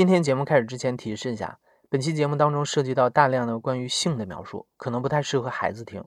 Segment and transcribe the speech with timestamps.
[0.00, 1.58] 今天节目开始之前提示一下，
[1.90, 6.02] 本期节目当中涉及到大量的关于性的描述，可能不太适合孩子听。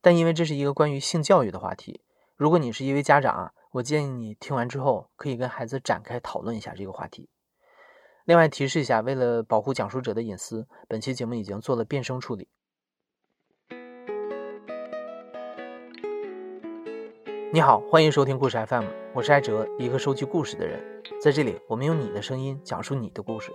[0.00, 2.02] 但因为这是一个关于性教育的话题，
[2.36, 7.28] 如果你是一位家长啊，我建议你听完之后可以跟孩子展开讨论一下这个话题。
[8.26, 12.46] 另外提示一下，为了保护讲述者的隐私，本期节目已经做了变声处理。
[17.52, 18.84] 你好，欢迎收听故事 FM，
[19.14, 20.82] 我是艾哲，一个收集故事的人。
[21.20, 23.52] 在这里，我们用你的声音讲述你的故事。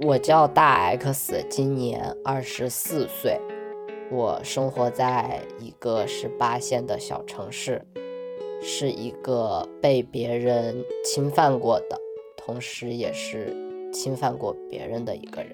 [0.00, 3.38] 我叫大 X，今年二十四岁，
[4.10, 7.80] 我生活在一个十八线的小城市，
[8.60, 11.96] 是一个被别人侵犯过的，
[12.36, 13.54] 同时也是
[13.92, 15.52] 侵犯过别人的一个人。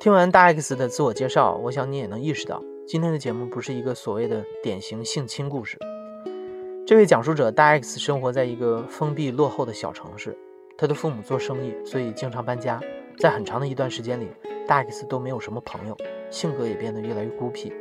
[0.00, 2.62] 听完大 X 的自我介绍，我想你也能意识到。
[2.86, 5.78] 今天的节目不是一个所谓的典型性侵故事。
[6.86, 10.36] 这位讲述者大 X 生活在一个封闭落后的小城市，
[10.76, 12.78] 他的父母做生意，所以经常搬家。
[13.18, 14.28] 在很长的一段时间里，
[14.66, 15.96] 大 X 都没有什么朋友，
[16.30, 17.72] 性格也变得越来越孤僻。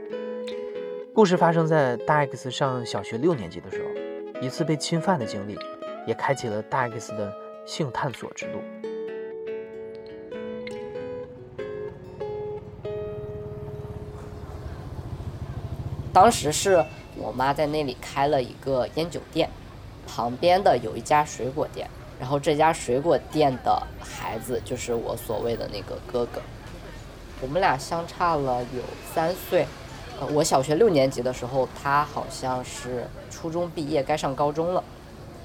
[1.14, 5.60] 故事发生在大 X 上小学六年级的时候，一次被侵犯的经历，
[6.08, 7.34] 也开启了大 X 的
[7.66, 8.60] 性探索之路。
[16.14, 16.86] 当时是
[17.18, 19.50] 我妈在那里开了一个烟酒店，
[20.08, 26.40] 旁边的有一家水果店，然后这家水果店的孩子就是我所谓的那个哥哥，
[27.42, 29.66] 我们俩相差了有三岁，
[30.20, 34.84] 呃，我小学六年级的时候，他好像是初中毕业该上高中了，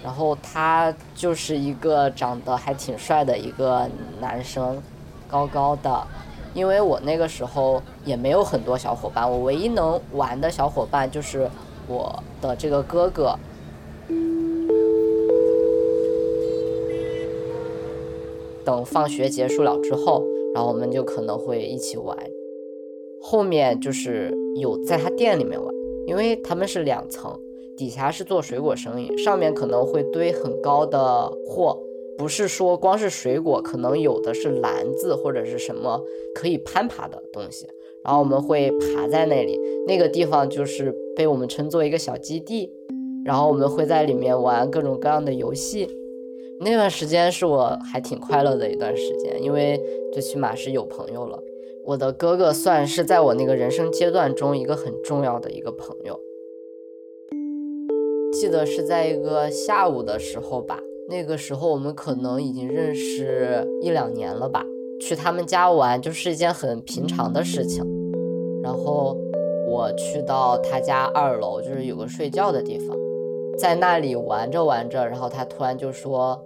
[0.05, 3.89] 然后他就是一个长得还挺帅的一个
[4.21, 4.83] 男生，
[5.27, 6.07] 高高的。
[6.55, 11.49] 因为我那个时候也没有很多小伙伴，我唯一能玩的小伙伴就是
[11.87, 13.35] 我的这个哥哥。
[18.65, 22.15] 等放学结束了之后，然后我们就可能会一起玩。
[23.21, 25.75] 后面就是有在他店里面玩，
[26.07, 27.35] 因为他们是两层，
[27.77, 31.79] 底下是做水果生意，上面可能会堆很高的货。
[32.19, 36.03] 不是说光是水果，可能有的是篮子或者是什么
[36.35, 37.69] 可以攀爬的东西，
[38.05, 39.57] 然后我们会爬在那里，
[39.87, 42.69] 那个地方就是被我们称作一个小基地，
[43.25, 45.89] 然后我们会在里面玩各种各样的游戏。
[46.61, 49.81] 那段时间是我还挺快乐的一段时间，因为
[50.13, 51.41] 最起码是有朋友了。
[51.85, 56.19] 我的哥哥算是在我那个人生阶段中一个很重要的一个朋友。
[58.33, 60.83] 记得是在一个下午的时候吧。
[61.11, 64.63] 那个时候我们可能已经认识一两年了吧，
[65.01, 67.83] 去他们家玩就是一件很平常的事情。
[68.63, 69.17] 然后
[69.67, 72.95] 我去到他家二楼，就是有个睡觉的地方，
[73.59, 76.39] 在那里玩着玩着，然后他突然就说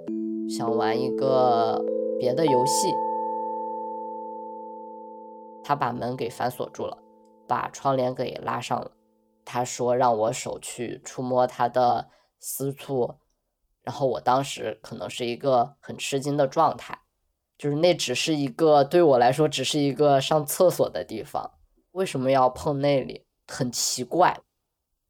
[0.49, 1.85] 想玩一个
[2.21, 2.89] 别的游戏。
[5.65, 6.97] 他把门给反锁住了，
[7.49, 8.93] 把窗帘给拉上了。
[9.45, 12.07] 他说让我手去触摸他的
[12.39, 13.15] 私处。
[13.83, 16.99] 然后我当时可能是一个很吃惊的状态，
[17.59, 21.51] 就是那只是一个对我来说只是一个上厕所的地方，
[21.93, 23.25] 为什么要碰那里？
[23.49, 24.41] 很奇怪。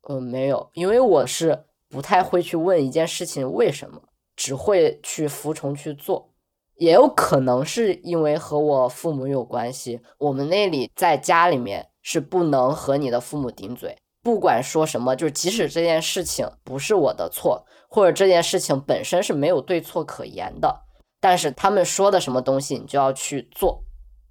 [0.08, 4.02] 嗯，没有，因为我是不太会去问一件事情为什么，
[4.34, 6.30] 只会去服从去做。
[6.76, 13.96] 也有可能是因为和我父母有关系，我们那里在家里面是不能和你的父母顶嘴。
[14.22, 20.84] 不管说什么，就是即使这件事情不是我的错，或者这件事情本身是没有对错可言的，
[21.20, 23.82] 但是他们说的什么东西，你就要去做。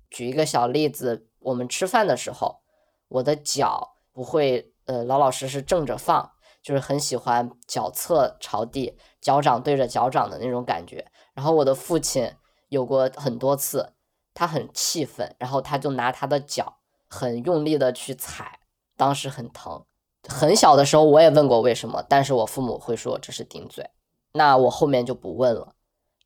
[0.09, 2.61] 举一个小例子，我们吃饭的时候，
[3.09, 6.31] 我的脚不会呃老老实实正着放，
[6.63, 11.05] 就是很喜欢脚侧朝地，脚掌对着脚掌的那种感觉。
[11.33, 12.31] 然后我的父亲
[12.69, 13.93] 有过很多次，
[14.33, 16.77] 他很气愤，然后他就拿他的脚
[17.09, 18.59] 很用力的去踩。
[19.01, 19.83] 当时很疼，
[20.29, 23.89] 很小的时候我也问过为什么，但是我父母会说这是顶嘴，
[24.33, 25.73] 那我后面就不问了。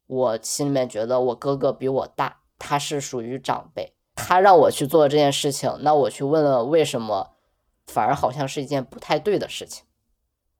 [0.07, 7.37] 我心里面觉得我哥哥比我大，他是属于长辈，他让我去做这件事情，那我去问了为什么，
[7.87, 9.85] 反而好像是一件不太对的事情，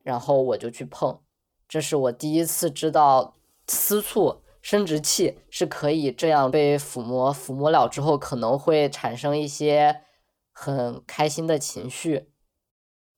[0.02, 1.20] 然后我就去碰，
[1.68, 3.34] 这是我第一次知道
[3.68, 10.04] 私处生殖器是可以这样被抚摸，抚摸了之后可能会产生一些。
[10.58, 12.32] 很开心的情绪，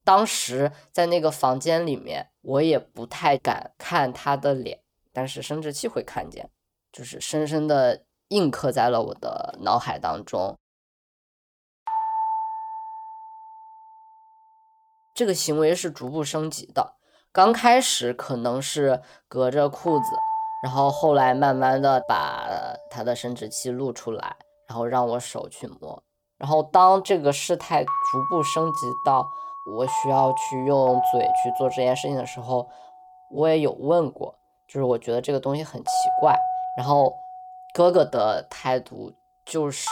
[0.03, 4.81] 当时在那个房间里面，我也不太敢看他的脸，
[5.13, 6.49] 但是生殖器会看见，
[6.91, 10.57] 就是深深的印刻在了我的脑海当中。
[15.13, 16.95] 这个行为是逐步升级的，
[17.31, 20.05] 刚开始可能是隔着裤子，
[20.63, 24.37] 然后后来慢慢的把他的生殖器露出来，
[24.67, 26.03] 然后让我手去摸。
[26.37, 29.27] 然后当这个事态逐步升级到
[29.75, 32.67] 我需要去用嘴去做这件事情的时候，
[33.31, 34.35] 我也有问过，
[34.67, 35.91] 就是我觉得这个东西很奇
[36.21, 36.35] 怪。
[36.77, 37.11] 然后
[37.73, 39.11] 哥哥的态度
[39.45, 39.89] 就是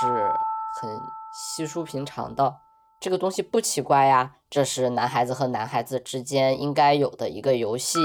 [0.80, 1.02] 很
[1.34, 2.58] 稀疏平常的，
[3.02, 8.00] 这个东西不奇怪呀，这是男孩子和男孩子之间应该有的一个游戏。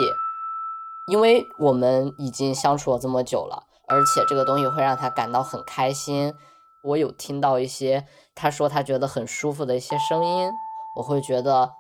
[1.07, 6.33] 因为我们已经相处了这么久了，而且这个东西会让他感到很开心。
[6.83, 10.51] 我有听到一些他说他觉得很舒服的一些声音，
[10.97, 11.75] 我会觉得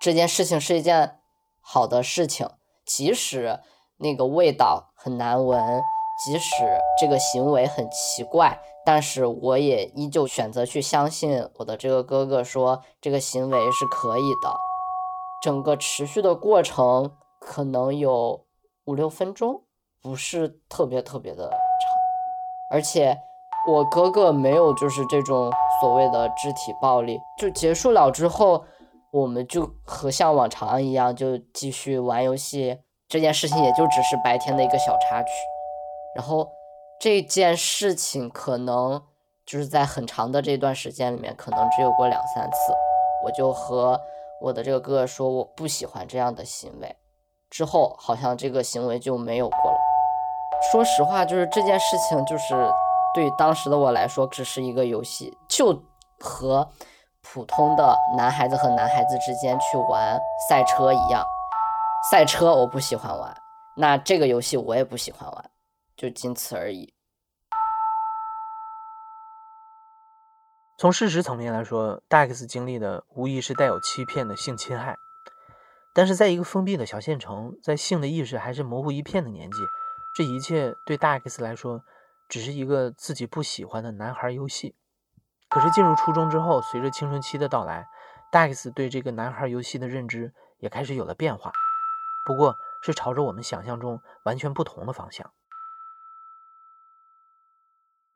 [0.00, 1.20] 这件事情是一件
[1.60, 2.48] 好的事情，
[2.84, 3.60] 即使
[3.98, 5.80] 那个味道很难闻，
[6.24, 6.64] 即使
[7.00, 14.52] 这个行为很奇怪，但是我也依旧选择去相信我的这个哥哥说这个行为是可以的。
[15.40, 18.44] 整个持续的过程可能有
[18.86, 19.62] 五六分钟，
[20.02, 21.58] 不是特别特别的长，
[22.72, 23.22] 而且。
[23.64, 25.48] 我哥哥没有，就是这种
[25.80, 28.64] 所谓的肢体暴力，就结束了之后，
[29.12, 32.80] 我们就和像往常一样，就继续玩游戏。
[33.08, 35.30] 这件事情也就只是白天的一个小插曲。
[36.16, 36.50] 然后
[37.00, 39.00] 这件事情可能
[39.46, 42.72] 就是在很长的这段时间里面，可能只有过两三次。
[43.24, 44.00] 我就和
[44.40, 46.96] 我的这个哥哥说，我不喜欢这样的行为。
[47.48, 49.78] 之后好像这个行为就没有过了。
[50.72, 52.68] 说实话，就是这件事情就是。
[53.14, 55.82] 对当时的我来说，只是一个游戏，就
[56.18, 56.70] 和
[57.20, 60.18] 普通的男孩子和男孩子之间去玩
[60.48, 61.22] 赛车一样。
[62.10, 63.36] 赛车我不喜欢玩，
[63.76, 65.50] 那这个游戏我也不喜欢玩，
[65.94, 66.94] 就仅此而已。
[70.78, 74.96] 从事实层面来说，大 X 经历的无疑是带有欺骗的性侵害。
[75.94, 79.58] 但是，在一个封闭的小县城，在性的意识还是模糊一片的年纪，
[80.16, 81.82] 这一切对大 X 来说。
[82.32, 84.74] 只是一个自己不喜欢的男孩游戏，
[85.50, 87.86] 可是进入初中之后，随着青春期的到来，
[88.30, 91.52] 大 X 对这个男孩游戏的认知也开始有了变化，
[92.24, 95.30] 不过是朝着我们想象中完全不同的方向。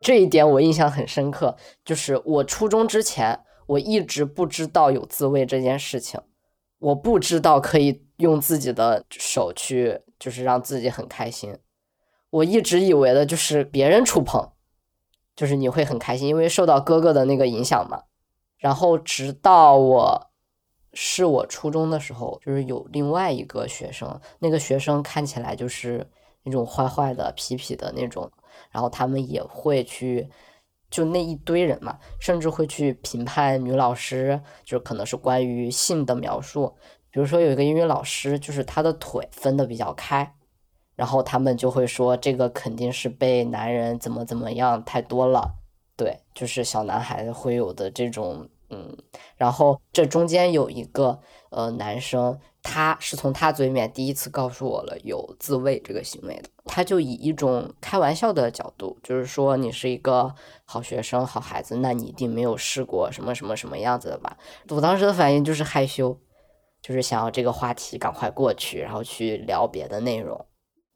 [0.01, 6.19] 这一点我印象很深刻，就是我初中之前，我一直不知道有自慰这件事情，
[6.79, 11.59] 我不知道可以用自己的手去，就是让自己很开心。
[12.37, 14.51] 我一直以为的就是别人触碰，
[15.35, 18.03] 就是你会很开心，因为受到哥哥的那个影响嘛。
[18.59, 20.31] 然后直到我
[20.93, 26.11] 是我初中的时候，就是有另外一个学生，那个学生看起来就是
[26.43, 28.31] 那种坏坏的、痞痞的那种。
[28.71, 30.29] 然后他们也会去，
[30.91, 36.75] 就那一堆人嘛，甚至会去评判女老师，就可能是关于性的描述。
[37.11, 40.35] 比如说有一个英语老师，就是他的腿分的比较开。
[40.97, 45.55] 然后他们就会说，这个肯定是被男人怎么怎么样太多了，
[45.95, 48.97] 对，就是小男孩会有的这种，嗯。
[49.37, 51.21] 然后这中间有一个
[51.51, 60.35] 呃男生，他是从他嘴里面第一次告诉我了有自慰这个行为的，他就以一种开玩笑的角度，就是说你是一个
[60.65, 64.35] 好学生、好孩子，那你一定没有试过什么什么什么样子的吧？
[64.71, 66.19] 我当时的反应就是害羞，
[66.81, 70.47] 就是想要这个话题赶快过去，然后去聊别的内容。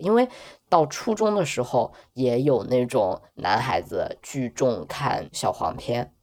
[0.00, 0.28] 因为
[0.68, 6.14] 到初中的时候，也有那种男孩子聚众看小黄片，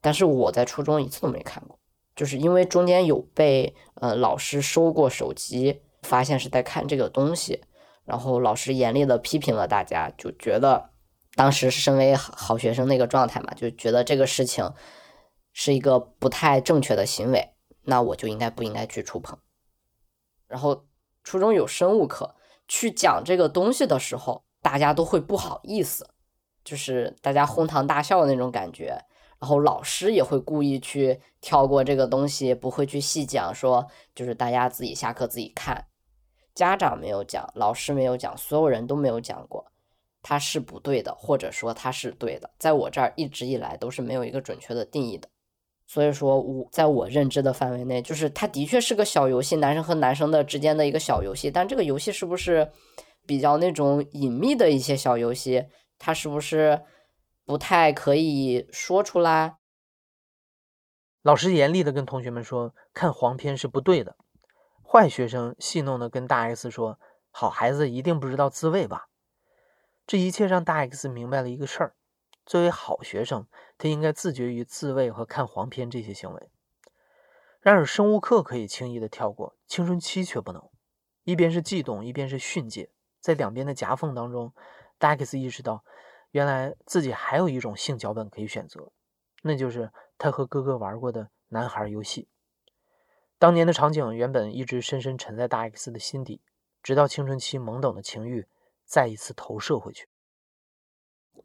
[0.00, 1.78] 但是我在初中一次都没看过，
[2.14, 7.62] 就是因为中间有被呃老师收过手机，发现是在看这个东西，
[8.04, 10.90] 然后老师严厉的批评了大家，就觉得
[11.34, 14.72] 当时身为好学生那个状态嘛，就觉得这个事情
[15.52, 17.50] 是一个不太正确的行为，
[17.82, 19.38] 那我就应该不应该去触碰。
[20.46, 20.86] 然后
[21.24, 22.35] 初中有生物课。
[22.68, 26.08] 去讲这个东西的时候，大家都会不好意思，
[26.64, 28.98] 就是大家哄堂大笑的那种感觉。
[29.38, 35.86] 然后老师也会故意去跳过这个东西，不会去细讲，说就是大家自己下课自己看。
[36.54, 39.70] 家长没有讲，老师没有讲，所有人都没有讲过，
[40.22, 45.28] 他是不对的，或者说他是对的，在我这儿一直以来都是没有一个准确的定义的。
[45.86, 51.50] 所以说，我在我认知的范围内，就是它的确是个小游戏，男生和男生的之间的一个小游戏。
[51.50, 52.70] 但这个游戏是不是
[53.24, 55.66] 比较那种隐秘的一些小游戏？
[55.98, 56.82] 它是不是
[57.44, 59.58] 不太可以说出来？
[61.22, 64.16] 老师严厉的跟同学们说，看黄片是不对的。
[64.82, 66.98] 坏学生戏弄的跟大 X 说，
[67.30, 69.06] 好孩子一定不知道自慰吧？
[70.06, 71.94] 这一切让大 X 明白了一个事儿。
[72.44, 76.50] 作为好学生，他应该自觉于自慰和看黄片这些行为。
[77.60, 80.70] 然而，生物课可以轻易的跳过，青春期却不能。
[81.24, 82.90] 一边是悸动，一边是训诫，
[83.20, 84.54] 在两边的夹缝当中，
[84.98, 85.84] 大 X 意识到，
[86.30, 88.92] 原来自己还有一种性脚本可以选择，
[89.42, 92.28] 那就是他和哥哥玩过的男孩游戏。
[93.38, 96.40] 当年的场景原本一直深深沉在大 X 的心底，
[96.82, 98.46] 直到青春期懵懂的情欲
[98.84, 100.08] 再一次投射回去。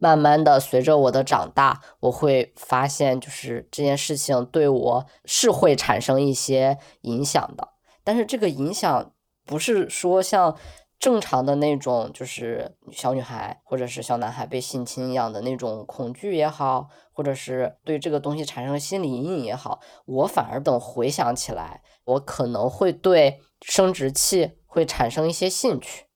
[0.00, 7.68] 慢慢的，随着我的长大，我会发现，就是这件事情对我是会产生一些影响的。
[8.04, 9.12] 但是这个影响
[9.46, 10.56] 不是说像
[10.98, 26.06] 正常的那种，就是小女孩或者是小男孩被性侵一样的那种恐惧也好，或者是对这个东西产生心理阴影也好，我反而等回想起来，我可能会对生殖器会产生一些兴趣。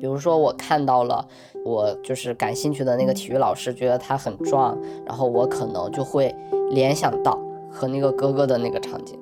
[0.00, 1.24] 比如说，我看到了
[1.62, 6.34] 我就是感兴趣的那个体育老师，觉得他很壮，然后我可能就会
[6.70, 7.38] 联想到
[7.70, 9.20] 和那个哥哥的那个场景，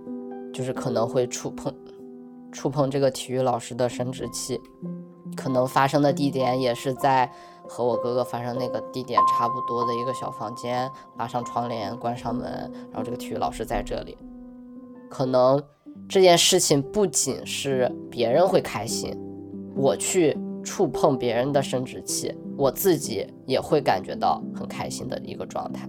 [0.54, 1.74] 就是可能会触碰
[2.52, 4.60] 触碰这个体育老师的生殖器，
[5.36, 7.28] 可能发生的地点也是在
[7.66, 12.48] 和我哥哥发生那个地点差不多的一个小房间，拉上窗帘，关上门，
[12.92, 14.16] 然后这个体育老师在这里，
[15.10, 15.60] 可能
[16.08, 19.12] 这件事情不仅是别人会开心，
[19.74, 20.38] 我去。
[20.68, 25.88] 触碰别人的生殖器，我自己也会感觉到很开心的一个状态。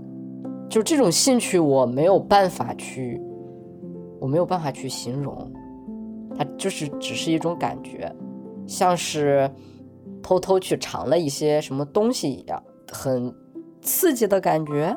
[0.69, 3.21] 就这种兴趣，我没有办法去，
[4.21, 5.51] 我没有办法去形容，
[6.33, 8.09] 它就是只是一种感觉，
[8.65, 9.51] 像是
[10.23, 13.35] 偷偷去尝了一些什么东西一样，很
[13.81, 14.95] 刺激的感觉。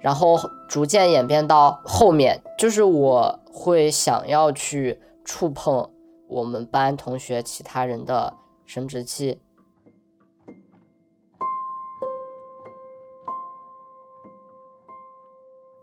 [0.00, 0.36] 然后
[0.68, 5.88] 逐渐演变到后面，就是我会想要去触碰
[6.26, 8.34] 我们班同学其他人的。
[8.68, 9.40] 生殖器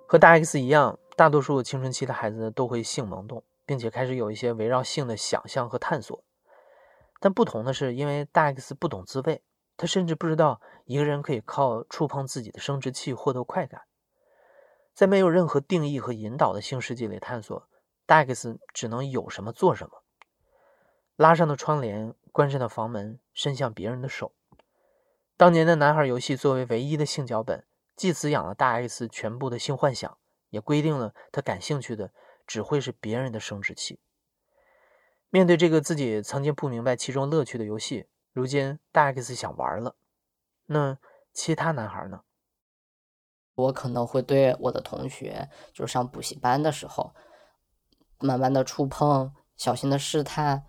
[0.05, 6.23] 和大 X 一样，大多数青春期的孩子都会性萌动，并且开始有一些围绕性的想象和探索。
[7.19, 9.41] 但不同的是，因为大 X 不懂自慰，
[9.75, 13.81] 他甚至不知道一个人可以靠触碰自己的生殖器获得快感。
[14.93, 17.67] 在没有任何定义和引导的性世界里探索，
[18.05, 20.03] 大 X 只能有什么做什么。
[21.15, 22.13] 拉上的窗帘。
[22.35, 24.33] 关上的房门，伸向别人的手。
[25.37, 27.65] 当年的男孩游戏作为唯一的性脚本，
[27.95, 30.17] 既滋养了大 X 全部的性幻想，
[30.49, 32.11] 也规定了他感兴趣的
[32.45, 34.01] 只会是别人的生殖器。
[35.29, 39.95] 面对这个自己曾经不明白其中乐趣的游戏，如今大 X 想玩了。
[40.65, 40.97] 那
[41.31, 42.23] 其他男孩呢？
[43.53, 47.15] 我可能会对我的同学，就是上补习班的时候，
[48.19, 50.65] 慢慢的触碰，小心的试探。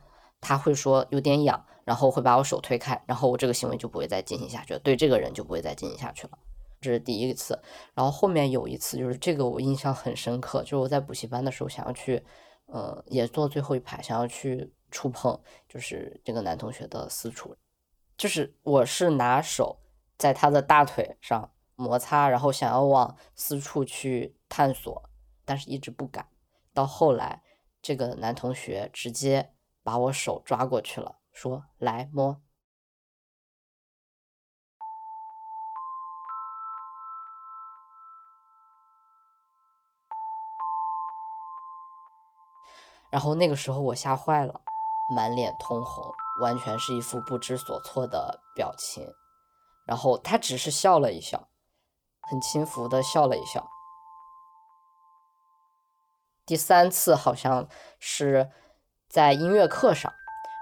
[0.47, 6.39] 他会说有点痒，然后会把我手推开，然后我这个行为就不会再进行下去，对这个人就不会再进行下去了。
[6.81, 7.61] 这是第一次，
[7.95, 12.25] 然后后面有一次，就是这个我印象很深刻，就是我在补习班的时候想要去，
[12.67, 15.37] 呃，也坐最后一排，想要去触碰，
[15.69, 17.57] 就是这个男同学的私处，
[18.17, 19.81] 就是我是拿手
[20.17, 25.11] 在他的大腿上摩擦，然后想要往私处去探索，
[25.45, 26.29] 但是一直不敢。
[26.73, 27.43] 到后来，
[27.83, 29.51] 这个男同学直接。
[29.87, 32.43] 把我手抓过去了，说：“来摸。”
[43.13, 44.61] 然后那个时候我吓坏了，
[45.15, 49.15] 满脸通红，完全是一副不知所措的表情。
[49.87, 51.49] 然后他只是笑了一笑，
[52.23, 53.71] 很轻浮的笑了一笑。
[56.45, 57.69] 第三次好像
[58.01, 58.51] 是。
[59.09, 60.13] 在音乐课上，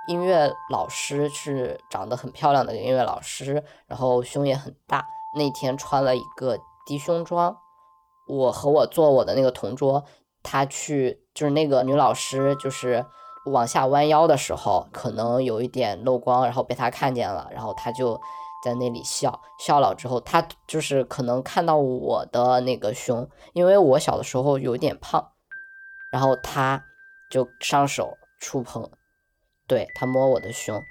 [0.06, 5.06] 音乐老师是长得很漂亮的音乐老师，然后胸也很大。
[5.36, 7.56] 那天穿了一个低胸装，
[8.28, 10.04] 我和我坐我的那个同桌，
[10.42, 13.04] 他去就是那个女老师就是
[13.46, 18.20] 往下弯腰的时候，可能有一点漏光，然后被他看见了，然后他就
[18.64, 25.32] 在那里笑笑了之后，他就是可能看到我的那个胸，因为我小的时候有点胖，
[26.12, 26.84] 然后他
[27.28, 28.16] 就上手。
[28.44, 28.90] 触碰，
[29.66, 30.82] 对他摸我的胸，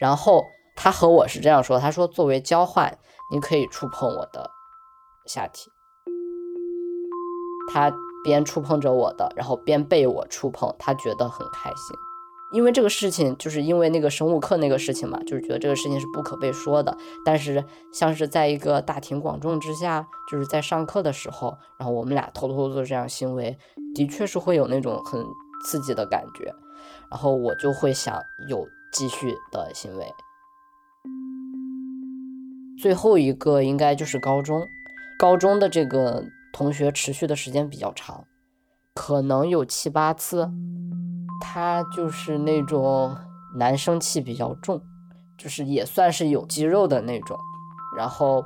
[0.00, 2.96] 然后他和我是这样说：“他说作为交换，
[3.30, 4.50] 你可以触碰我的
[5.26, 5.70] 下体。”
[7.70, 7.92] 他
[8.24, 11.94] 边触碰着我的，然后边被我触碰，他觉得很开心。
[12.54, 16.96] 因为这个事情，就是因为那个生物课那个事情嘛，就是觉得这个事情是不可被说的。
[17.26, 23.58] 但是像是在一个大庭广众之下，就是在上课的时候，然后我们俩偷偷做这样行为，
[23.94, 25.22] 的确是会有那种很
[25.66, 26.54] 刺激的感觉。
[27.12, 30.06] 然后我就会想有继续的行为。
[32.80, 34.66] 最后一个应该就是高中，
[35.18, 38.24] 高中的这个同学持续的时间比较长，
[38.94, 40.50] 可能有七八次。
[41.38, 43.14] 他就是那种
[43.56, 44.80] 男生气比较重，
[45.36, 47.38] 就是也算是有肌肉的那种，
[47.98, 48.42] 然后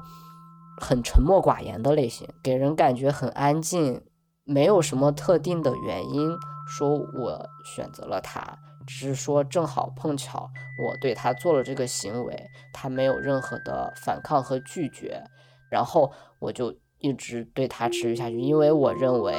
[0.80, 4.02] 很沉默寡言的类型，给人感觉很安静，
[4.42, 8.58] 没有什么特定的原因说我选择了他。
[8.86, 15.20] 只是说正好碰巧我对他做了这个行为，他没有任何的反抗和拒绝，
[15.68, 19.34] 然后我就一直对他持续下去，因为我认为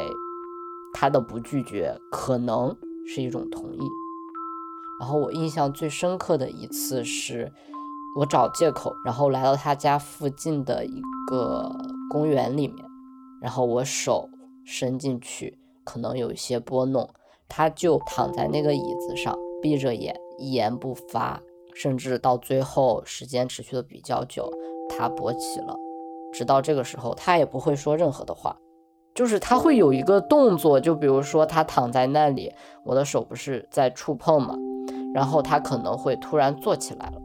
[0.94, 2.76] 他的不拒绝可能
[3.08, 3.80] 是一种同意。
[5.00, 7.50] 然后我印象最深刻的一次是，
[8.18, 11.72] 我找借口，然后来到他家附近的一个
[12.10, 12.86] 公园里面，
[13.42, 14.30] 然后我手
[14.66, 15.58] 伸进去，
[15.88, 17.10] 可能有一些拨弄。
[17.50, 21.42] 他就躺在那个椅子上，闭着眼，一言不发，
[21.74, 24.52] 甚至到最后时间持续的比较久，
[24.90, 25.74] 他勃起了。
[26.34, 28.54] 直到这个时候，他也不会说任何的话，
[29.16, 32.52] 就是他会有一个动作，就比如说他躺在那里，
[32.84, 34.54] 我的手不是在触碰嘛，
[35.14, 37.22] 然后他可能会突然坐起来了，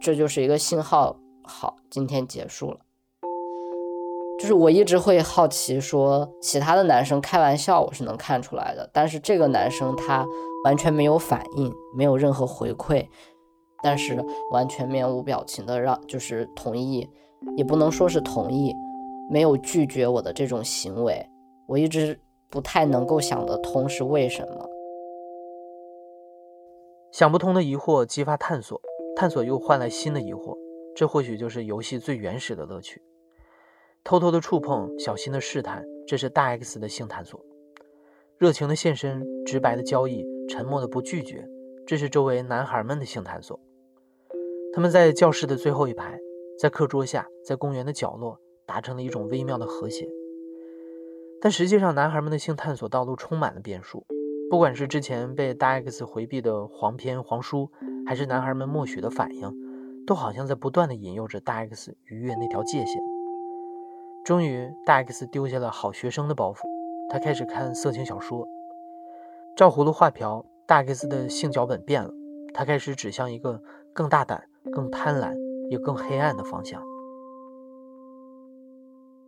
[0.00, 2.78] 这就是一个信号，好，今天结束了。
[4.46, 10.24] 就是我一直会好奇，说其他的男生开玩笑我是能看出来的，但是这个男生他
[10.62, 13.04] 完全没有反应，没有任何回馈，
[13.82, 17.10] 但是完全面无表情的让就是同意，
[17.56, 18.72] 也不能说是同意，
[19.28, 21.28] 没有拒绝我的这种行为，
[21.66, 22.16] 我一直
[22.48, 24.64] 不太能够想得通是为什么。
[27.10, 28.80] 想不通的疑惑激发探索，
[29.16, 30.56] 探索又换来新的疑惑，
[30.94, 33.02] 这或许就是游戏最原始的乐趣。
[34.06, 37.40] 偷偷的触碰，小心的试探，这是大 X 的性探索；
[38.38, 41.44] 热情的献身，直白的交易，沉默的不拒绝，
[41.84, 43.58] 这是周围男孩们的性探索。
[44.72, 46.16] 他们在教室的最后一排，
[46.56, 50.08] 在课桌下，在公园的角落，达成了一种微妙的和谐。
[51.40, 54.06] 但实际上，男孩们的性探索道路充满了变数。
[54.48, 57.68] 不管是之前被大 X 回避的黄片、黄书，
[58.06, 59.52] 还是男孩们默许的反应，
[60.06, 63.02] 都好像在不断的引诱着大 X 逾越那条界限。
[64.26, 66.66] 终于，大 X 丢下了好学生的包袱，
[67.08, 68.44] 他开始看色情小说。
[69.54, 72.10] 照葫芦画瓢，大 X 的性脚本变了，
[72.52, 73.62] 他开始指向一个
[73.92, 75.32] 更大胆、更贪婪
[75.70, 76.82] 也更黑暗的方向。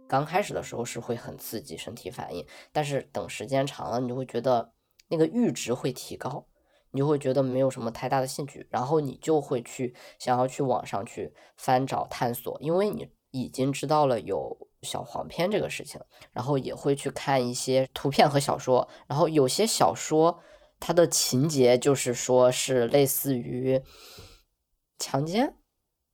[0.08, 4.72] 刚开始的时候是会很刺激身体反应，但是等时间长了，你就会觉得
[5.06, 6.44] 那个阈值会提高，
[6.90, 14.58] 你就会觉得没有什么太大的兴趣，然后你就会去想要去网上去翻找探索，因为你已经知道了有。
[14.83, 16.01] 小黄片这个事情，
[16.33, 20.41] 然后也会去看一些图片和小说，然后有些小说
[20.81, 23.83] 它的情节就是说是类似于
[24.99, 25.57] 强奸，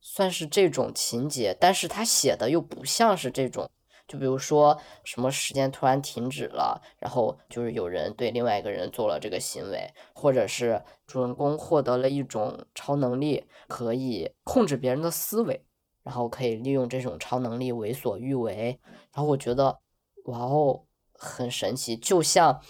[0.00, 3.70] 算是这种情节，但是他写的又不像是这种，
[4.06, 15.64] 就比如说什么时间突然停止了，然后就是有人对另外一个人做了这个行为，或者是主人公获得了一种超能力，可以控制别人的思维。
[16.04, 18.78] 然后可以利用这种超能力为所欲为，
[19.12, 19.80] 然后我觉得，
[20.26, 22.60] 哇哦，很神奇，就像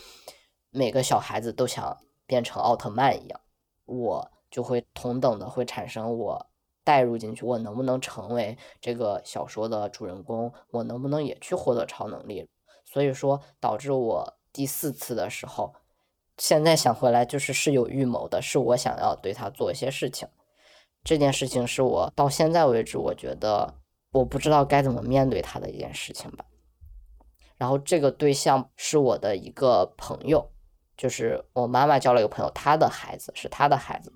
[0.71, 3.41] 每个小孩子都想变成奥特曼一样，
[3.85, 6.47] 我就会同等的会产生我
[6.85, 10.53] 带入进去，我能不能成为这个小说的主人公？
[10.71, 12.49] 我能不能也去获得超能力？
[12.85, 15.75] 所以说导致我第四次的时候，
[16.39, 20.29] 现在想回来就是是有预谋的，是我想要对他做一些事情。
[21.05, 23.75] 这件事情是我到现在为止，我觉得
[24.11, 26.47] 我不知道该怎么面对他的一件事情吧。
[27.59, 30.51] 然后这个对象是我的一个朋友，
[30.97, 34.11] 就是我妈妈交了一个朋友，他的孩子是他的孩子。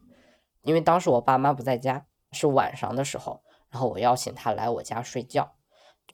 [0.62, 5.48] 因为当时我爸妈不在家，是晚上的时候，然后我邀请他来我家睡觉，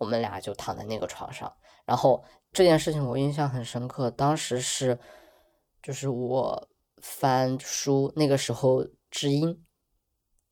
[0.00, 1.50] 我们俩就躺在那个床上。
[1.86, 4.98] 然后这件事情我印象很深刻，当时是
[5.82, 6.68] 就是我
[7.00, 9.64] 翻书那个时候知音。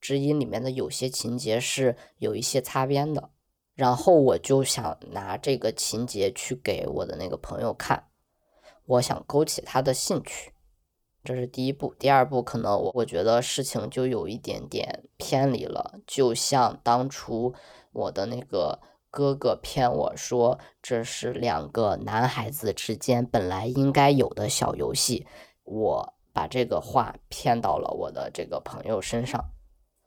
[0.02, 3.30] 知音里面的有些情节是有一些擦边的，
[3.74, 8.08] 然后我就想拿这个情节去给我的那个朋友看，
[8.84, 10.52] 我想勾起他的兴趣，
[11.22, 11.94] 这是第一步。
[11.98, 17.54] 第二步可能我我觉得事情就有一点点偏离了，就像当初
[17.92, 25.28] 我的那个哥哥骗我说这是两个男孩子之间本来应该有的小游戏，
[25.62, 29.51] 我把这个话骗到了我的这个朋友身上。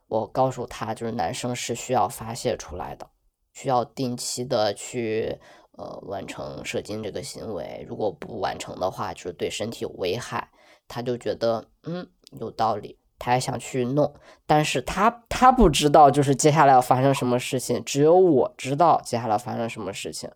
[0.08, 3.10] 我告诉他，就是男生是需要发泄出来的，
[3.54, 5.40] 需要定期的去
[5.72, 7.86] 呃完成射精这个行为。
[7.88, 10.52] 如果不完成的话，就是对身体有危害。
[10.88, 12.08] 他就觉得嗯
[12.40, 14.14] 有道理，他还想去弄，
[14.46, 20.30] 但是他他不知道就是接下来要发生什么事情，只有我知道接下来发生什么事情。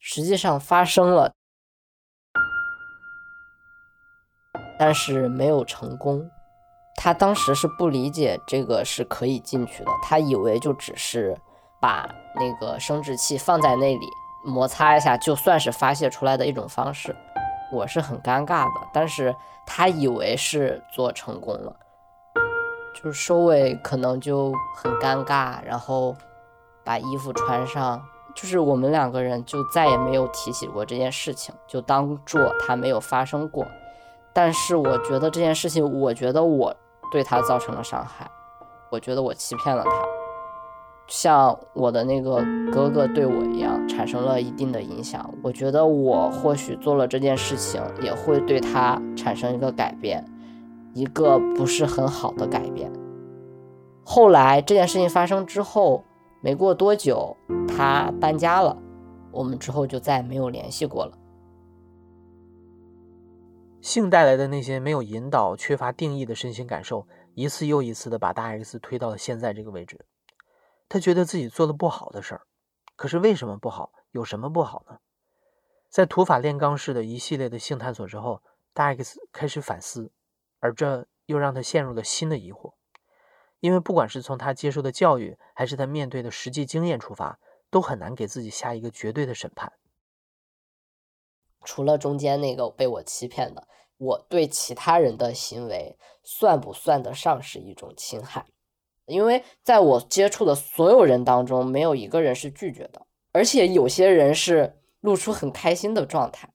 [0.00, 1.32] 实际上发生了，
[4.76, 6.28] 但是没有成功。
[6.96, 11.36] 他当时是不理解这个是可以进去的，他以为就只是
[11.80, 14.06] 把那个生殖器放在那里
[14.44, 17.16] 摩擦一下，就算是发泄出来的一种方式。
[17.72, 21.74] 我是很尴尬的，但是他以为是做成功了，
[22.94, 26.16] 就是收尾可能就很尴尬，然后
[26.84, 28.02] 把衣服穿上，
[28.34, 33.64] 就是我们两个人就再也没有提起过这件事情，就当做他没有发生过。
[34.32, 36.74] 但是我觉得这件事情，我觉得我
[37.10, 38.30] 对他造成了伤害，
[38.90, 39.90] 我觉得我欺骗了他。
[41.08, 42.36] 像我的那个
[42.72, 45.28] 哥哥对我一样，产生了一定的影响。
[45.42, 50.24] 我觉得我或许做了这件事情，也会对他产生一个改变，
[50.94, 52.92] 一个不是很好的改变。
[54.04, 56.04] 后来这件事情发生之后，
[56.40, 58.76] 没过多久，他搬家了，
[59.32, 61.12] 我们之后就再也没有联系过了。
[63.82, 70.04] 性带来的那些没有引导、缺乏定义的身心感受，一次又一次的把大 X 推到了现在这个位置。
[70.88, 72.42] 他觉得自己做了不好的事儿，
[72.96, 73.92] 可是为什么不好？
[74.10, 74.98] 有什么不好呢？
[75.88, 80.10] 在土法炼钢式的一系列的性探索之后，大 X 开始反思，
[80.58, 82.74] 而这又让他陷入了新的疑惑。
[83.60, 87.38] 因为不管是从他接受的教育，还是他面对的实际经验出发，
[87.70, 89.72] 都很难给自己下一个绝对的审判。
[91.64, 93.66] 除了中间那个被我欺骗的，
[93.98, 98.46] 我对其他人的行为算不算得上是一种侵害？
[99.06, 106.52] 因为在我接触的所有人当中，没有一个人是拒绝的，而且有些人是露出很开心的状态。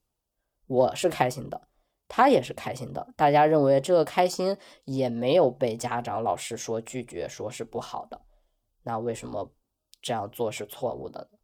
[0.67, 1.67] 我是开心的，
[2.07, 8.21] 他也是开心的，大家认为这个开心也没有被家长、老师说拒绝，说是不好的。
[8.83, 9.51] 那为什么
[10.01, 11.37] 这样做是错误的呢？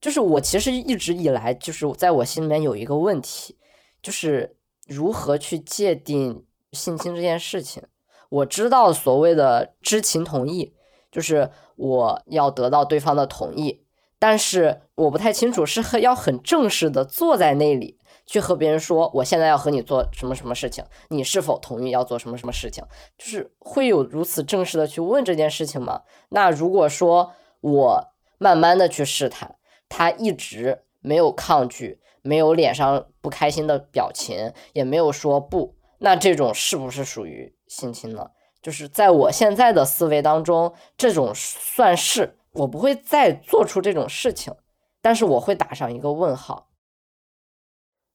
[0.00, 3.56] 就是我其实一直以来就是在我心里面有一个问题，
[4.00, 4.56] 就是
[4.86, 7.82] 如何去界定性侵这件事情。
[8.28, 10.74] 我知道所谓的知情同意，
[11.10, 13.82] 就是我要得到对方的同意，
[14.18, 22.84] 但是我不太清楚是要很正式的坐在那里去和别人说，我现在要和你做什么什么事情，你是否同意要做什么什么事情？
[23.16, 26.02] 就是会有如此正式的去问这件事情吗？
[26.28, 27.32] 那如果说
[27.62, 29.56] 我慢慢的去试探，
[29.88, 37.54] 他一直没有抗拒，没有脸上不开心的表情，也没有说不，那这种是不是属于？
[37.68, 38.30] 性侵呢，
[38.62, 44.54] 就是在我现在的思维当中，这种算是我不会再做出这种事情，
[45.02, 46.70] 但是我会打上一个问号。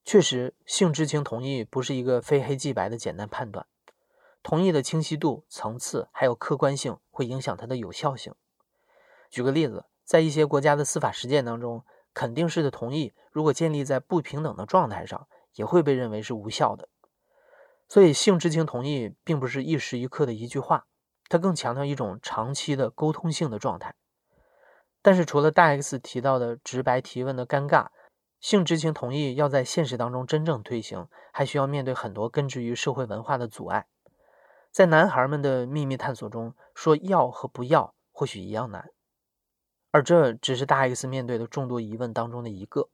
[0.03, 3.67] 确实，性知情同意不是一个非黑即白的简单判断，
[4.41, 8.33] 同意的清晰度、层次还有客观性会影响它的有效性。
[9.29, 16.89] 举个例子，在一些国家的司法实践当中，肯定式的同意如果建立在不平等的状态上，也会被认为是无效的。
[17.87, 20.87] 所以，性知情同意并不是一时一刻的一句话，
[21.29, 23.93] 它更强调一种长期的沟通性的状态。
[25.01, 27.87] 但是，除了大 X 提到的直白提问的尴尬，
[28.39, 33.85] 性知情同意要在现实当中真正推行，还需要面对很多根植于社会文化的阻碍。
[34.71, 38.89] 在男孩们的秘密探索中，说要和不要或许一样难，
[39.93, 42.89] 而这只是大 X 面对的众多疑问当中的一个。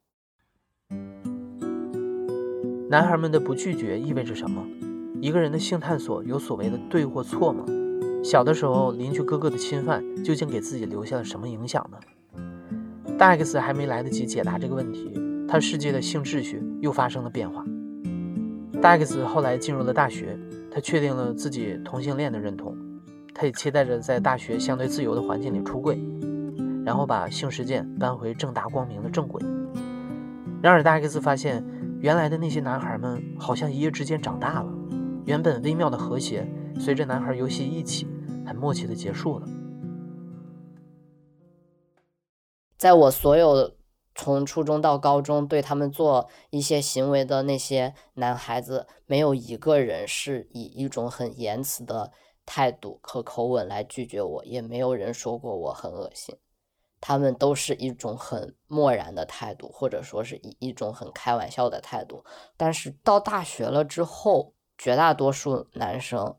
[2.90, 4.66] 男孩们的不拒绝意味着什么？
[5.22, 7.64] 一个人的性探索有所谓的对或错吗？
[8.22, 11.98] 小的时候邻居哥哥的侵犯究竟给自己留下了什么影响呢？
[13.18, 15.14] 大 X 还没来得及解答这个问题，
[15.48, 17.64] 他世界的性秩序又发生了变化。
[18.82, 20.38] 大 X 后来进入了大学，
[20.70, 22.76] 他确定了自己同性恋的认同，
[23.34, 25.98] 他也期待着在大学相对自由的环境里出柜，
[26.90, 29.40] 然后把性事件搬回正大光明的正轨。
[30.60, 31.64] 然而，大 X 发现。
[32.02, 34.74] 原来的那些男孩们好像一夜之间长大了，
[35.26, 36.48] 原本微妙的和谐，
[36.80, 38.08] 随着男孩游戏一起，
[38.48, 39.46] 很默契的结束了。
[42.78, 43.76] 在我所有
[44.16, 52.14] 从初中到高中对他们做一些行为的那些男孩子，没有一个人是以一种很言辞的
[52.46, 56.34] 态度和口吻来拒绝我，也没有人说过我很恶心。
[57.02, 62.24] 他们都是一种很漠然的态度，或者说是以一种很开玩笑的态度。
[62.58, 66.36] 但是到大学了之后，绝大多数男生，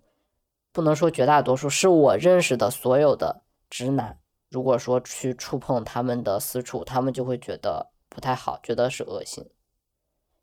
[0.72, 4.18] 不能说绝大多数，是我认识的所有的直男，
[4.50, 9.48] 如果说去触碰他们的私处，他们就会觉得不太好，觉得是恶心。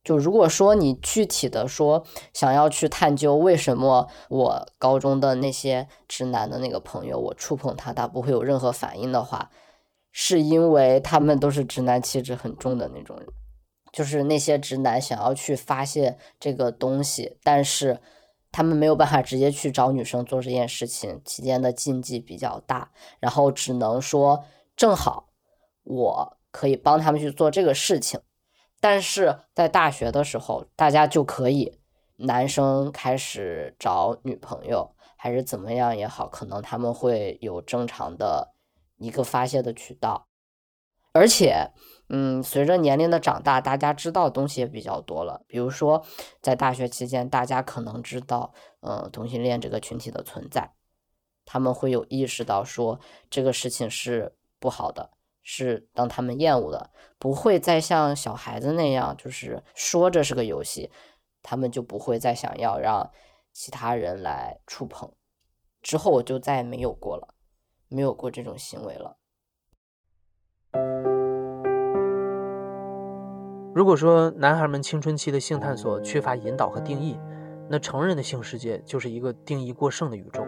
[0.04, 9.50] 就如果说你具体的说想要去探究为什么我高中的那些直男的那个朋友，我触碰他，他不会有任何反应的话。
[10.20, 13.28] 是因为他们都是直男气质很重的那种人，
[13.94, 18.02] 就是那些直男想要去发泄这个东西，但是
[18.52, 24.44] 他们没有办法直接去找女生做这件事情，期间的禁忌比较大，然后只能说
[24.76, 25.30] 正好
[25.84, 28.20] 我可以帮他们去做这个事情，
[28.82, 31.78] 但是在大学的时候，大家就可以
[32.16, 38.56] 男生开始找女朋友还是怎么样也好，可能他们会有正常的
[38.98, 40.28] 一个发泄的渠道，
[41.14, 41.72] 而且。
[42.10, 45.44] 嗯，随着年龄的长大，大家知道东西也比较多了。
[45.46, 46.06] 比如说，
[46.42, 50.72] 在大学期间，大家可能知道，呃，同性恋这个群体的存在，
[51.44, 55.10] 他们会有意识到说这个事情是不好的，
[55.44, 60.90] 是让他们厌恶的，不会再像小孩子那样，就是说这是个游戏，
[61.44, 63.12] 他们就不会再想要让
[63.52, 65.12] 其他人来触碰。
[65.82, 67.34] 之后我就再也没有过了，
[67.90, 69.18] 没有过这种行为了。
[73.74, 77.20] 如果说男孩们青春期的性探索缺乏引导和定义，
[77.70, 80.44] 那成人的性世界就是一个定义过剩的宇宙。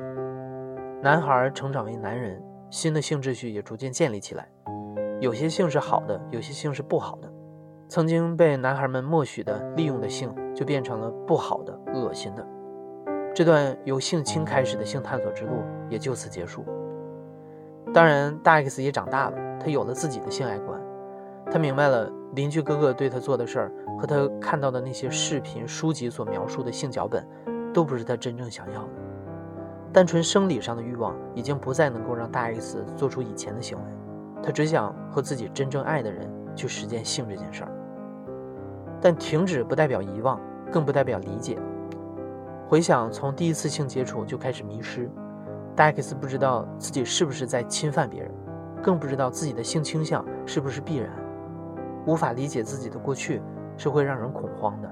[1.03, 4.49] 男孩成长为男人，新的性秩序也逐渐建立起来。
[5.21, 7.31] 有些性是好的，有些性是不好的。
[7.87, 12.47] 曾经被男孩们默许的、利用的性，就变成了不好的、恶心的。
[13.35, 16.65] 这段由性侵开始的性探索之路也就此结束。
[17.93, 20.79] 当然，大 X 也长大了，他有了自己的性爱观，
[21.51, 22.11] 他明白了。
[22.35, 27.27] 邻居哥哥对他做的事儿，和他看到的那些视频、书籍所描述的性脚本，
[27.73, 28.89] 都不是他真正想要的。
[29.91, 33.83] 单纯生理上的欲望已经不再能够让大 X 做出以前的行为，
[34.43, 37.71] 他只想和自己真正爱的人去实践性这件事儿。
[39.01, 40.39] 但停止不代表遗忘，
[40.71, 41.57] 更不代表理解。
[42.67, 45.09] 回想从第一次性接触就开始迷失，
[45.75, 48.31] 大 X 不知道自己是不是在侵犯别人，
[48.81, 51.09] 更不知道自己的性倾向是不是必然。
[52.05, 53.41] 无法理解自己的过去
[53.77, 54.89] 是会让人恐慌的，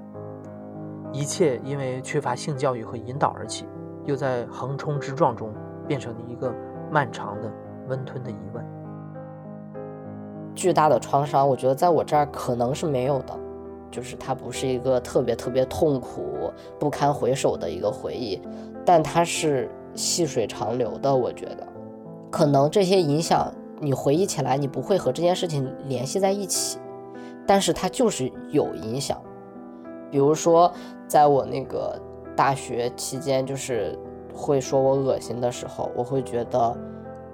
[1.12, 3.66] 一切因为缺乏性教育和引导而起，
[4.06, 5.54] 又在横冲直撞中
[5.88, 6.54] 变成了一个
[6.92, 7.52] 漫长的、
[7.88, 8.64] 温吞的疑问。
[10.54, 13.38] 巨大的创伤，我觉得在我这儿可能是没有的，
[13.92, 18.42] 就是它不是一个特别特别痛苦、不堪回首的一个回忆，
[18.86, 21.14] 但它是细水长流的。
[21.14, 21.68] 我觉得，
[22.32, 26.80] 可能这些影响你回忆起来，你不会和这件事情联系在一起。
[27.46, 29.22] 但是它就是有影响，
[30.12, 30.70] 比如说，
[31.08, 31.98] 在我那个
[32.36, 33.98] 大学期间，就是
[34.34, 36.78] 会说我恶心的时候，我会觉得，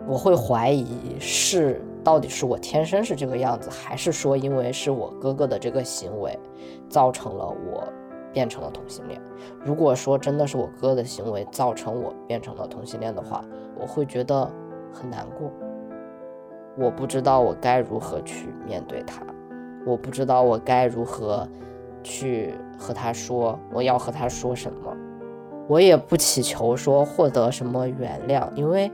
[0.08, 6.38] 我会怀疑是到底是我天生是这个样子，还是说因为是我哥哥的这个行为，
[6.88, 7.84] 造成了我
[8.34, 9.22] 变成了同性恋。
[9.64, 13.46] 如果说真的是我哥的行为造成我变成了同性恋的话，
[13.80, 14.52] 我会觉得
[14.92, 15.52] 很难过，
[16.78, 19.22] 我不知道我该如何去面对他。
[19.86, 21.48] 我不知道我该如何
[22.02, 24.98] 去和他说，我要和他说什么。
[25.68, 28.92] 我也不祈求说获得什么原谅，因为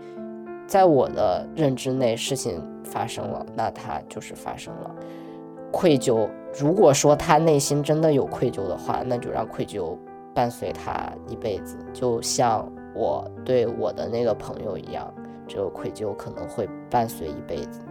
[0.67, 4.95] 在我的认知内，事情发生了，那它就是发生了。
[5.71, 6.27] 愧疚，
[6.59, 9.97] 如果说他内心真的有愧疚的话，那就让愧疚
[10.33, 15.13] 伴随他一辈子，就像我对我的那个朋友一样，
[15.47, 17.81] 这个愧疚可能会伴随一辈子。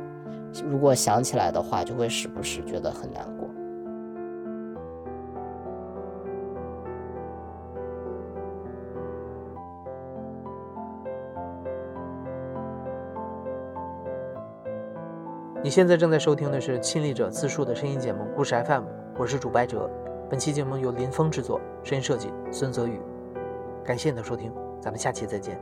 [0.66, 3.37] 如果想起来的话，就会时不时觉得很难过。
[15.60, 18.82] 你现在正在收听的是亲历者自述的声音节目《故事 FM》，
[19.18, 19.90] 我是主白哲。
[20.30, 23.00] 本期节目由林峰制作，声音设计孙泽宇。
[23.84, 25.60] 感谢你的收听，咱们下期再见。